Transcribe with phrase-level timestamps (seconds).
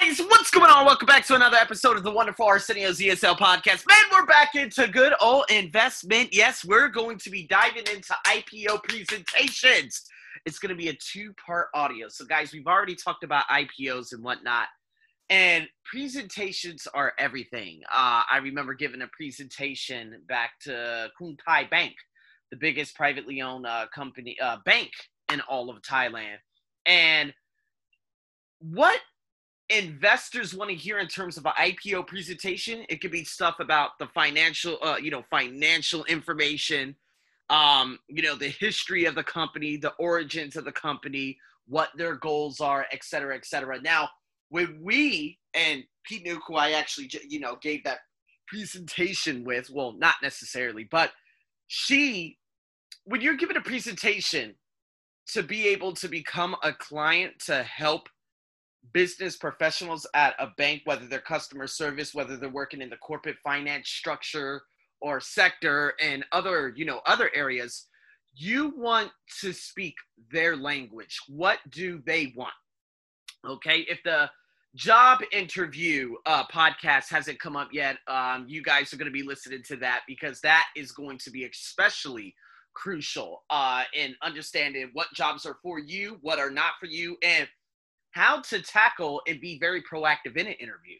[0.00, 0.84] Guys, what's going on?
[0.84, 3.86] Welcome back to another episode of the wonderful Arsenio's ESL podcast.
[3.88, 6.28] Man, we're back into good old investment.
[6.32, 10.02] Yes, we're going to be diving into IPO presentations.
[10.44, 12.08] It's going to be a two part audio.
[12.08, 14.68] So, guys, we've already talked about IPOs and whatnot,
[15.30, 17.80] and presentations are everything.
[17.90, 21.94] Uh, I remember giving a presentation back to Krung Thai Bank,
[22.50, 24.90] the biggest privately owned uh, company uh, bank
[25.32, 26.36] in all of Thailand,
[26.84, 27.32] and
[28.60, 29.00] what
[29.68, 32.84] investors want to hear in terms of an IPO presentation.
[32.88, 36.94] It could be stuff about the financial, uh, you know, financial information,
[37.50, 42.14] um, you know, the history of the company, the origins of the company, what their
[42.14, 43.80] goals are, et cetera, et cetera.
[43.80, 44.08] Now,
[44.50, 48.00] when we and Pete Nuke, who I actually, you know, gave that
[48.46, 51.10] presentation with, well, not necessarily, but
[51.66, 52.38] she,
[53.04, 54.54] when you're given a presentation
[55.28, 58.08] to be able to become a client to help
[58.92, 63.36] business professionals at a bank, whether they're customer service, whether they're working in the corporate
[63.42, 64.62] finance structure
[65.00, 67.86] or sector and other, you know, other areas,
[68.34, 69.94] you want to speak
[70.30, 71.18] their language.
[71.28, 72.52] What do they want?
[73.46, 73.80] Okay.
[73.88, 74.30] If the
[74.74, 79.22] job interview uh, podcast hasn't come up yet, um, you guys are going to be
[79.22, 82.34] listening to that because that is going to be especially
[82.74, 87.48] crucial uh, in understanding what jobs are for you, what are not for you, and
[88.16, 90.96] how to tackle and be very proactive in an interview.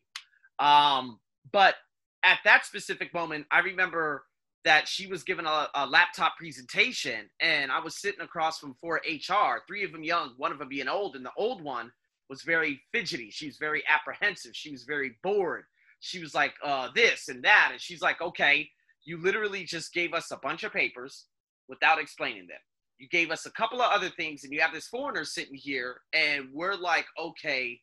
[0.59, 1.19] Um,
[1.51, 1.77] but
[2.23, 4.25] at that specific moment, I remember
[4.67, 9.01] that she was given a, a, laptop presentation, and I was sitting across from four
[9.09, 11.91] HR, three of them young, one of them being old, and the old one
[12.29, 13.31] was very fidgety.
[13.31, 14.53] She was very apprehensive.
[14.55, 15.65] She was very bored.
[16.01, 17.71] She was like, uh, this and that.
[17.73, 18.69] And she's like, okay,
[19.05, 21.27] you literally just gave us a bunch of papers
[21.67, 22.59] without explaining them
[22.99, 26.01] you gave us a couple of other things, and you have this foreigner sitting here,
[26.13, 27.81] and we're like, okay.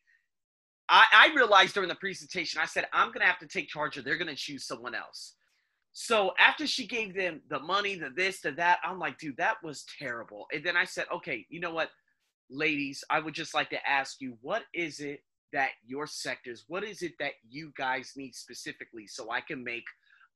[0.88, 4.02] I, I realized during the presentation, I said, I'm gonna have to take charge, or
[4.02, 5.34] they're gonna choose someone else.
[5.92, 9.62] So after she gave them the money, the this, the that, I'm like, dude, that
[9.62, 10.46] was terrible.
[10.52, 11.90] And then I said, okay, you know what,
[12.50, 15.22] ladies, I would just like to ask you, what is it
[15.52, 19.84] that your sectors, what is it that you guys need specifically so I can make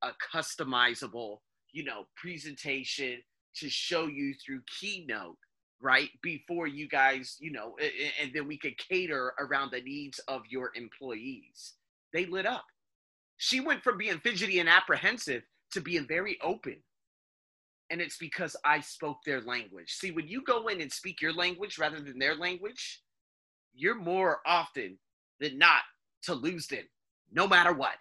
[0.01, 1.39] a customizable,
[1.73, 3.19] you know, presentation
[3.59, 5.37] to show you through Keynote,
[5.81, 6.09] right?
[6.21, 7.75] Before you guys, you know,
[8.21, 11.73] and then we could cater around the needs of your employees.
[12.13, 12.65] They lit up.
[13.37, 16.77] She went from being fidgety and apprehensive to being very open.
[17.89, 19.93] And it's because I spoke their language.
[19.93, 23.01] See, when you go in and speak your language rather than their language,
[23.73, 24.97] you're more often
[25.39, 25.81] than not
[26.23, 26.83] to lose them,
[27.31, 27.95] no matter what.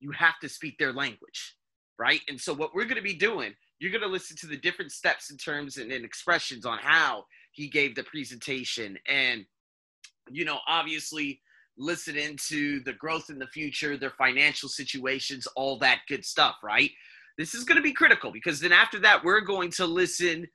[0.00, 1.56] You have to speak their language,
[1.98, 2.20] right?
[2.28, 4.90] And so, what we're going to be doing you're going to listen to the different
[4.90, 8.96] steps and terms and, and expressions on how he gave the presentation.
[9.06, 9.44] And
[10.30, 11.40] you know obviously
[11.76, 16.90] listen into the growth in the future their financial situations all that good stuff right?
[17.36, 20.46] This is going to be critical because then after that we're going to listen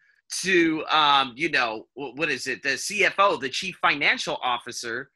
[0.41, 2.63] to um, you know what is it?
[2.63, 5.11] The cfo the chief financial officer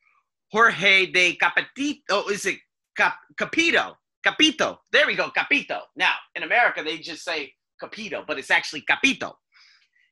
[0.51, 2.59] jorge de capitito oh, is it
[2.95, 3.97] Cap- capito?
[4.23, 4.79] Capito.
[4.91, 5.81] There we go capito.
[5.95, 9.37] Now in america they just say Capito, but it's actually Capito.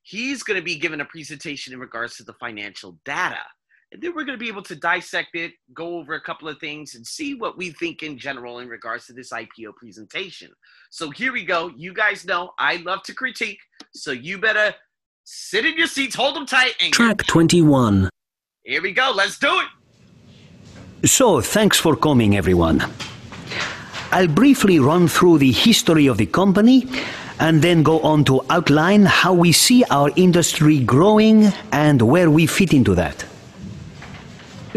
[0.03, 3.43] He's going to be given a presentation in regards to the financial data.
[3.91, 6.57] And then we're going to be able to dissect it, go over a couple of
[6.59, 10.49] things, and see what we think in general in regards to this IPO presentation.
[10.89, 11.71] So here we go.
[11.75, 13.59] You guys know I love to critique,
[13.93, 14.73] so you better
[15.25, 18.09] sit in your seats, hold them tight, and track 21.
[18.63, 19.11] Here we go.
[19.13, 21.09] Let's do it.
[21.09, 22.85] So, thanks for coming, everyone.
[24.11, 26.87] I'll briefly run through the history of the company
[27.41, 32.45] and then go on to outline how we see our industry growing and where we
[32.45, 33.25] fit into that.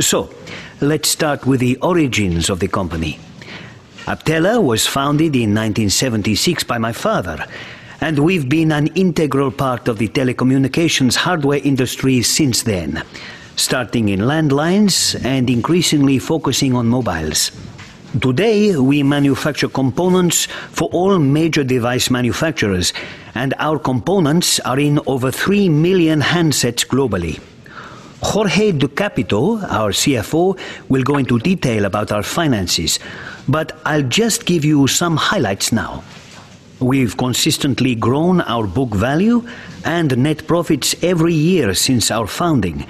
[0.00, 0.34] So,
[0.80, 3.20] let's start with the origins of the company.
[4.06, 7.46] Aptela was founded in 1976 by my father,
[8.00, 13.04] and we've been an integral part of the telecommunications hardware industry since then,
[13.56, 17.50] starting in landlines and increasingly focusing on mobiles.
[18.20, 22.92] Today, we manufacture components for all major device manufacturers,
[23.34, 27.40] and our components are in over 3 million handsets globally.
[28.22, 30.56] Jorge De Capito, our CFO,
[30.88, 33.00] will go into detail about our finances,
[33.48, 36.04] but I'll just give you some highlights now.
[36.78, 39.44] We've consistently grown our book value
[39.84, 42.86] and net profits every year since our founding,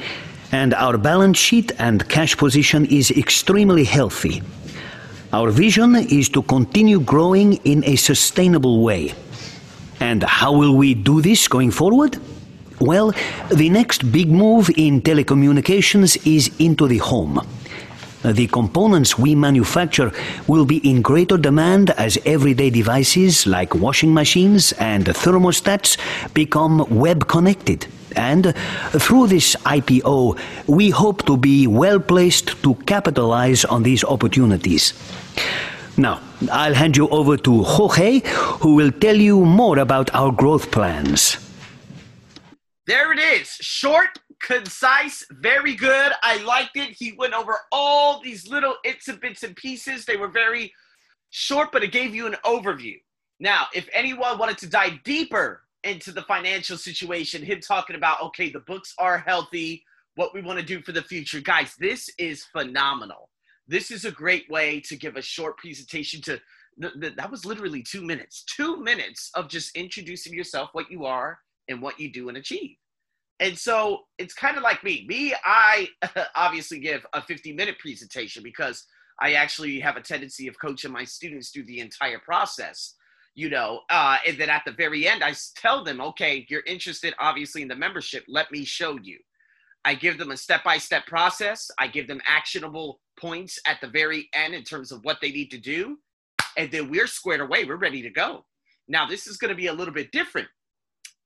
[0.53, 4.43] and our balance sheet and cash position is extremely healthy.
[5.35, 9.15] Our vision is to continue growing in a sustainable way.
[9.99, 12.19] And how will we do this going forward?
[12.79, 13.13] Well,
[13.51, 17.41] the next big move in telecommunications is into the home.
[18.23, 20.13] The components we manufacture
[20.47, 25.99] will be in greater demand as everyday devices like washing machines and thermostats
[26.33, 27.89] become web connected.
[28.17, 28.55] And
[28.91, 34.93] through this IPO, we hope to be well placed to capitalize on these opportunities.
[35.97, 36.21] Now,
[36.51, 38.21] I'll hand you over to Jorge,
[38.61, 41.39] who will tell you more about our growth plans.
[42.87, 43.49] There it is.
[43.49, 46.13] Short, concise, very good.
[46.23, 46.91] I liked it.
[46.91, 50.05] He went over all these little its and bits and pieces.
[50.05, 50.73] They were very
[51.31, 53.01] short, but it gave you an overview.
[53.41, 58.51] Now, if anyone wanted to dive deeper into the financial situation, him talking about, okay,
[58.51, 59.85] the books are healthy,
[60.17, 61.41] what we want to do for the future.
[61.41, 63.31] Guys, this is phenomenal.
[63.67, 66.41] This is a great way to give a short presentation to
[66.77, 68.45] that was literally two minutes.
[68.45, 71.39] Two minutes of just introducing yourself, what you are,
[71.69, 72.77] and what you do and achieve.
[73.41, 75.05] And so it's kind of like me.
[75.09, 75.89] Me, I
[76.35, 78.85] obviously give a 50 minute presentation because
[79.21, 82.95] I actually have a tendency of coaching my students through the entire process,
[83.35, 83.81] you know.
[83.91, 87.69] Uh, and then at the very end, I tell them, okay, you're interested obviously in
[87.69, 88.25] the membership.
[88.29, 89.19] Let me show you.
[89.85, 91.71] I give them a step by step process.
[91.79, 95.51] I give them actionable points at the very end in terms of what they need
[95.51, 95.99] to do.
[96.57, 97.65] And then we're squared away.
[97.65, 98.45] We're ready to go.
[98.89, 100.49] Now, this is going to be a little bit different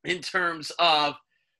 [0.04, 1.14] in terms of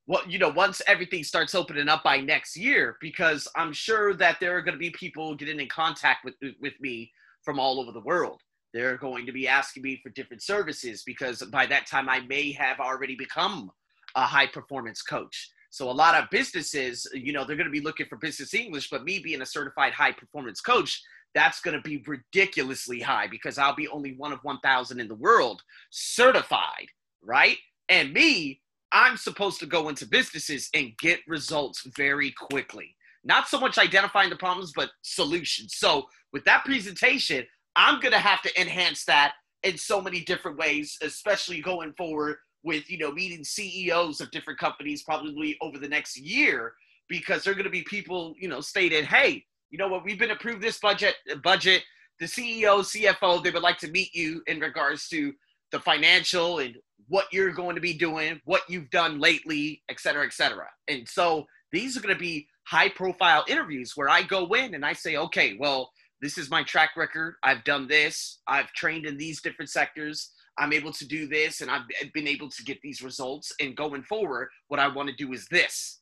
[0.06, 4.38] what you know once everything starts opening up by next year because i'm sure that
[4.40, 7.12] there are going to be people getting in contact with with me
[7.42, 8.40] from all over the world
[8.72, 12.52] they're going to be asking me for different services because by that time i may
[12.52, 13.70] have already become
[14.16, 17.80] a high performance coach so a lot of businesses you know they're going to be
[17.80, 21.02] looking for business english but me being a certified high performance coach
[21.34, 25.14] that's going to be ridiculously high because i'll be only one of 1000 in the
[25.14, 26.86] world certified
[27.22, 28.60] right and me,
[28.92, 32.94] I'm supposed to go into businesses and get results very quickly.
[33.24, 35.74] Not so much identifying the problems, but solutions.
[35.76, 37.46] So with that presentation,
[37.78, 42.36] I'm going to have to enhance that in so many different ways, especially going forward
[42.64, 46.72] with, you know, meeting CEOs of different companies probably over the next year,
[47.08, 50.32] because they're going to be people, you know, stated, hey, you know what, we've been
[50.32, 51.14] approved this budget,
[51.44, 51.84] budget.
[52.18, 55.32] The CEO, CFO, they would like to meet you in regards to
[55.70, 56.74] the financial and
[57.06, 60.66] what you're going to be doing, what you've done lately, et cetera, et cetera.
[60.88, 64.84] And so these are going to be high profile interviews where I go in and
[64.84, 67.36] I say, okay, well, this is my track record.
[67.42, 68.40] I've done this.
[68.46, 70.32] I've trained in these different sectors.
[70.58, 71.82] I'm able to do this and I've
[72.12, 73.52] been able to get these results.
[73.60, 76.00] And going forward, what I want to do is this.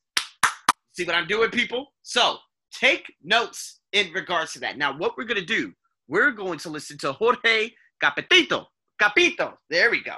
[0.93, 1.87] See what I'm doing, people?
[2.01, 2.37] So
[2.71, 4.77] take notes in regards to that.
[4.77, 5.73] Now, what we're going to do,
[6.07, 7.69] we're going to listen to Jorge
[8.03, 8.65] Capetito.
[8.99, 9.59] Capito.
[9.69, 10.15] There we go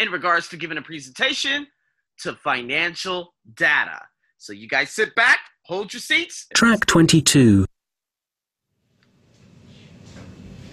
[0.00, 1.66] in regards to giving a presentation
[2.20, 4.00] to financial data.
[4.38, 6.46] So you guys sit back, hold your seats.
[6.54, 7.66] Track 22.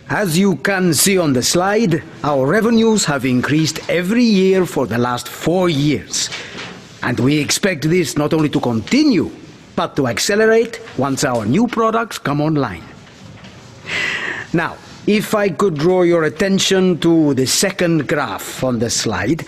[0.09, 4.99] As you can see on the slide, our revenues have increased every year for the
[4.99, 6.29] last four years.
[7.01, 9.31] And we expect this not only to continue,
[9.75, 12.83] but to accelerate once our new products come online.
[14.53, 19.43] Now, if I could draw your attention to the second graph on the slide,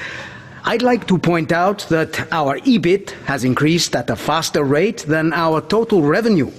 [0.66, 5.34] I'd like to point out that our EBIT has increased at a faster rate than
[5.34, 6.52] our total revenue.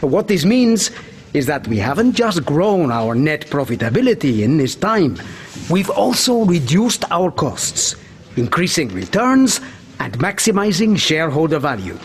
[0.00, 0.90] What this means
[1.36, 5.20] is that we haven't just grown our net profitability in this time,
[5.68, 7.94] we've also reduced our costs,
[8.36, 9.60] increasing returns
[10.00, 11.98] and maximizing shareholder value.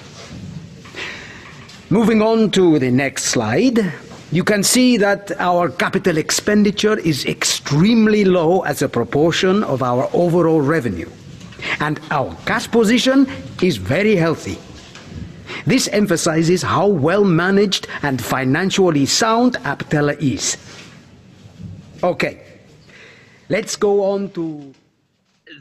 [1.90, 3.94] Moving on to the next slide,
[4.34, 10.10] you can see that our capital expenditure is extremely low as a proportion of our
[10.12, 11.10] overall revenue,
[11.80, 13.28] and our cash position
[13.62, 14.58] is very healthy.
[15.66, 20.58] This emphasizes how well managed and financially sound Aptella is.
[22.04, 22.42] Okay,
[23.50, 24.74] let's go on to.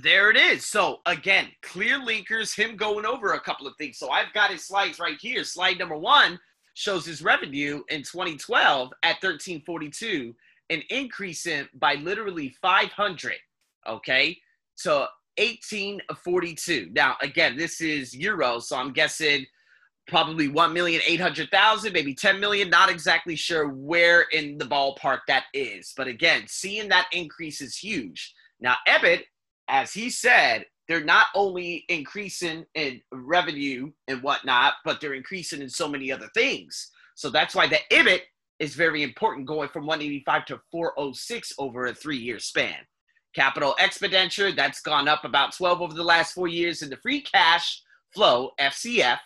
[0.03, 0.65] There it is.
[0.65, 3.99] So, again, clear linkers, him going over a couple of things.
[3.99, 5.45] So, I've got his slides right here.
[5.45, 6.39] Slide number one
[6.75, 10.35] shows his revenue in 2012 at 1342
[10.71, 13.35] and increasing by literally 500
[13.89, 14.39] okay
[14.79, 19.45] to 1842 now again this is euro so i'm guessing
[20.09, 26.09] probably 1,800,000 maybe 10 million not exactly sure where in the ballpark that is but
[26.09, 29.23] again seeing that increase is huge now ebit
[29.69, 35.71] as he said they're not only increasing in revenue and whatnot, but they're increasing in
[35.71, 36.91] so many other things.
[37.15, 38.23] So that's why the EBIT
[38.59, 42.75] is very important, going from 185 to 406 over a three-year span.
[43.37, 47.21] Capital expenditure that's gone up about 12 over the last four years, and the free
[47.21, 47.81] cash
[48.13, 49.21] flow (FCF)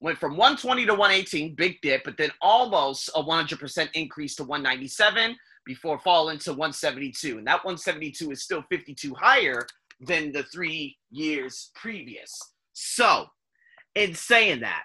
[0.00, 5.36] went from 120 to 118, big dip, but then almost a 100% increase to 197
[5.66, 7.38] before falling to 172.
[7.38, 9.66] And that 172 is still 52 higher
[10.00, 12.38] than the three years previous.
[12.72, 13.26] So,
[13.94, 14.84] in saying that,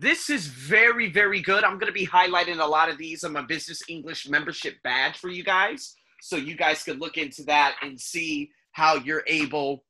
[0.00, 1.62] this is very, very good.
[1.62, 5.18] I'm going to be highlighting a lot of these on my business English membership badge
[5.18, 5.94] for you guys.
[6.22, 9.84] So, you guys can look into that and see how you're able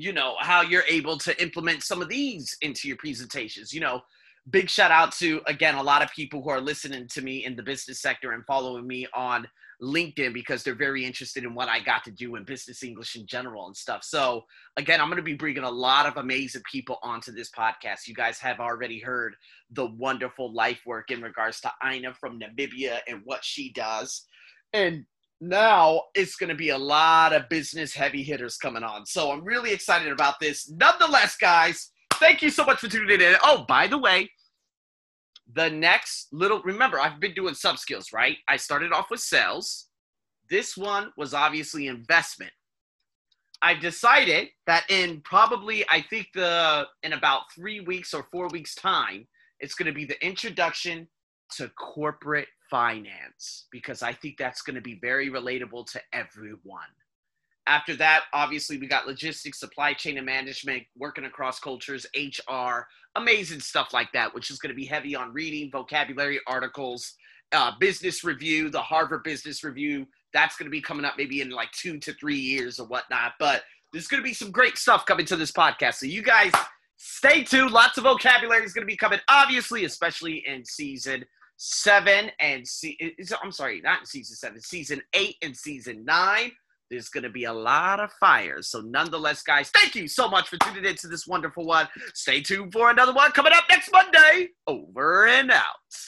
[0.00, 4.00] you know how you're able to implement some of these into your presentations you know
[4.50, 7.56] big shout out to again a lot of people who are listening to me in
[7.56, 9.46] the business sector and following me on
[9.82, 13.26] linkedin because they're very interested in what i got to do in business english in
[13.26, 14.02] general and stuff.
[14.02, 14.44] So
[14.76, 18.06] again i'm going to be bringing a lot of amazing people onto this podcast.
[18.06, 19.36] You guys have already heard
[19.70, 24.24] the wonderful life work in regards to ina from namibia and what she does.
[24.72, 25.04] And
[25.40, 29.06] now it's going to be a lot of business heavy hitters coming on.
[29.06, 30.70] So I'm really excited about this.
[30.70, 33.36] Nonetheless, guys, thank you so much for tuning in.
[33.42, 34.30] Oh, by the way,
[35.54, 38.36] the next little remember, I've been doing sub skills, right?
[38.48, 39.86] I started off with sales.
[40.50, 42.52] This one was obviously investment.
[43.60, 48.74] I've decided that in probably, I think the in about three weeks or four weeks'
[48.74, 49.26] time,
[49.60, 51.08] it's going to be the introduction
[51.56, 56.88] to corporate finance because I think that's going to be very relatable to everyone.
[57.66, 63.60] After that, obviously, we got logistics, supply chain and management, working across cultures, HR, amazing
[63.60, 67.14] stuff like that, which is going to be heavy on reading, vocabulary, articles,
[67.52, 70.06] uh, business review, the Harvard Business Review.
[70.32, 73.32] That's going to be coming up maybe in like two to three years or whatnot.
[73.38, 75.94] But there's going to be some great stuff coming to this podcast.
[75.94, 76.52] So you guys
[76.96, 77.70] stay tuned.
[77.70, 81.24] Lots of vocabulary is going to be coming, obviously, especially in season
[81.58, 82.96] seven and see.
[83.42, 86.52] I'm sorry, not season seven, season eight and season nine.
[86.90, 88.68] There's going to be a lot of fires.
[88.68, 91.86] So, nonetheless, guys, thank you so much for tuning in to this wonderful one.
[92.14, 94.48] Stay tuned for another one coming up next Monday.
[94.66, 95.76] Over and out.